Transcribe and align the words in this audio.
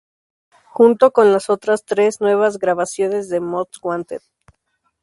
Junto 0.71 1.11
con 1.13 1.31
las 1.31 1.51
otras 1.51 1.85
tres 1.85 2.21
nuevas 2.21 2.57
grabaciones 2.57 3.29
de 3.29 3.39
Most 3.39 3.75
Wanted. 3.83 4.21